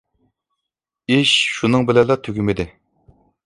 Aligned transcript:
ئىش 1.17 1.35
شۇنىڭ 1.59 1.87
بىلەنلا 1.93 2.19
تۈگىمىدى. 2.25 2.69